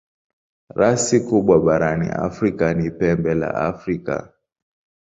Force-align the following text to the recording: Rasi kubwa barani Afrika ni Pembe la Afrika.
Rasi 0.79 1.17
kubwa 1.27 1.55
barani 1.65 2.07
Afrika 2.27 2.73
ni 2.73 2.91
Pembe 2.91 3.33
la 3.35 3.49
Afrika. 3.69 4.15